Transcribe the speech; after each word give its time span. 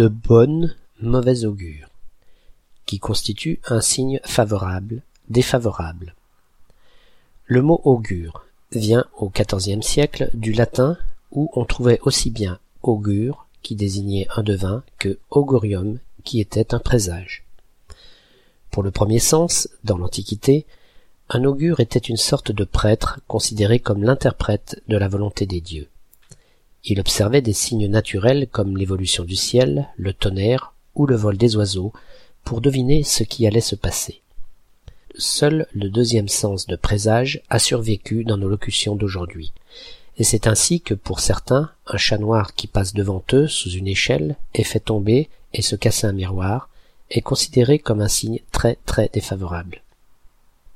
de 0.00 0.08
bonne 0.08 0.74
mauvais 1.02 1.44
augure, 1.44 1.90
qui 2.86 2.98
constitue 2.98 3.60
un 3.68 3.82
signe 3.82 4.18
favorable, 4.24 5.02
défavorable. 5.28 6.14
Le 7.44 7.60
mot 7.60 7.82
augure 7.84 8.46
vient 8.72 9.04
au 9.18 9.28
XIVe 9.28 9.82
siècle 9.82 10.30
du 10.32 10.54
latin 10.54 10.96
où 11.32 11.50
on 11.52 11.66
trouvait 11.66 12.00
aussi 12.00 12.30
bien 12.30 12.58
augure 12.82 13.46
qui 13.60 13.74
désignait 13.74 14.26
un 14.34 14.42
devin 14.42 14.82
que 14.98 15.18
augurium 15.28 15.98
qui 16.24 16.40
était 16.40 16.72
un 16.72 16.78
présage. 16.78 17.44
Pour 18.70 18.82
le 18.82 18.90
premier 18.90 19.18
sens, 19.18 19.68
dans 19.84 19.98
l'Antiquité, 19.98 20.64
un 21.28 21.44
augure 21.44 21.80
était 21.80 21.98
une 21.98 22.16
sorte 22.16 22.52
de 22.52 22.64
prêtre 22.64 23.20
considéré 23.28 23.80
comme 23.80 24.02
l'interprète 24.02 24.82
de 24.88 24.96
la 24.96 25.08
volonté 25.08 25.44
des 25.44 25.60
dieux. 25.60 25.90
Il 26.84 27.00
observait 27.00 27.42
des 27.42 27.52
signes 27.52 27.88
naturels 27.88 28.48
comme 28.50 28.76
l'évolution 28.76 29.24
du 29.24 29.36
ciel, 29.36 29.88
le 29.96 30.12
tonnerre 30.12 30.72
ou 30.94 31.06
le 31.06 31.16
vol 31.16 31.36
des 31.36 31.56
oiseaux 31.56 31.92
pour 32.44 32.60
deviner 32.60 33.02
ce 33.02 33.22
qui 33.22 33.46
allait 33.46 33.60
se 33.60 33.74
passer. 33.74 34.22
Seul 35.16 35.66
le 35.74 35.90
deuxième 35.90 36.28
sens 36.28 36.66
de 36.66 36.76
présage 36.76 37.42
a 37.50 37.58
survécu 37.58 38.24
dans 38.24 38.38
nos 38.38 38.48
locutions 38.48 38.96
d'aujourd'hui, 38.96 39.52
et 40.16 40.24
c'est 40.24 40.46
ainsi 40.46 40.80
que 40.80 40.94
pour 40.94 41.20
certains 41.20 41.70
un 41.86 41.96
chat 41.96 42.18
noir 42.18 42.54
qui 42.54 42.66
passe 42.66 42.94
devant 42.94 43.22
eux 43.32 43.46
sous 43.46 43.70
une 43.70 43.88
échelle 43.88 44.36
et 44.54 44.64
fait 44.64 44.80
tomber 44.80 45.28
et 45.52 45.62
se 45.62 45.76
casser 45.76 46.06
un 46.06 46.12
miroir 46.12 46.68
est 47.10 47.22
considéré 47.22 47.78
comme 47.78 48.00
un 48.00 48.08
signe 48.08 48.40
très 48.52 48.78
très 48.86 49.10
défavorable. 49.12 49.82